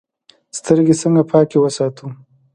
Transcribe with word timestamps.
سترګې 0.57 0.95
څنګه 1.01 1.23
پاکې 1.31 1.57
وساتو؟ 1.59 2.05